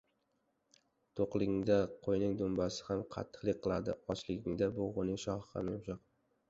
•To‘qligingda 1.19 1.77
qo‘yning 2.07 2.33
dumbasi 2.41 2.81
ham 2.91 3.05
qattiqlik 3.19 3.63
qiladi, 3.69 3.97
ochligingda 4.17 4.75
bug‘uning 4.81 5.25
shoxi 5.29 5.55
ham 5.57 5.73
yumshoq. 5.77 6.05